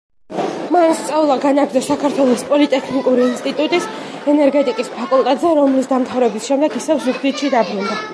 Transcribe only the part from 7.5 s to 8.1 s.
დაბრუნდა.